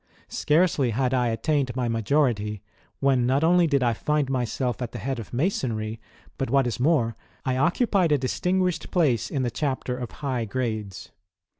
Scarcely 0.29 0.89
had 0.89 1.13
I 1.13 1.27
attained 1.27 1.75
my 1.75 1.87
majority, 1.87 2.63
when, 3.01 3.27
not 3.27 3.43
only 3.43 3.67
did 3.67 3.83
I 3.83 3.93
find 3.93 4.31
myself 4.31 4.81
at 4.81 4.93
the 4.93 4.97
head 4.97 5.19
of 5.19 5.31
Masonry, 5.31 6.01
but 6.39 6.49
what 6.49 6.65
is 6.65 6.79
more, 6.79 7.15
I 7.45 7.55
occupied 7.55 8.11
a 8.11 8.17
distinguished 8.17 8.89
place 8.89 9.29
in 9.29 9.43
the 9.43 9.51
chapter 9.51 9.95
of 9.95 10.09
high 10.09 10.45
grades. 10.45 11.11